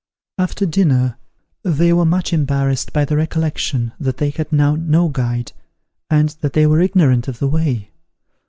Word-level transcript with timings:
After 0.39 0.65
dinner 0.65 1.15
they 1.61 1.93
were 1.93 2.05
much 2.07 2.33
embarrassed 2.33 2.91
by 2.91 3.05
the 3.05 3.15
recollection 3.15 3.91
that 3.99 4.17
they 4.17 4.31
had 4.31 4.51
now 4.51 4.73
no 4.75 5.09
guide, 5.09 5.53
and 6.09 6.29
that 6.41 6.53
they 6.53 6.65
were 6.65 6.81
ignorant 6.81 7.27
of 7.27 7.37
the 7.37 7.47
way. 7.47 7.91